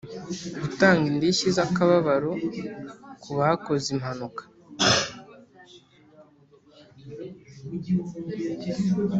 [0.61, 2.31] gutanga indishyi z akababaro
[3.21, 4.41] kubakoze impanuka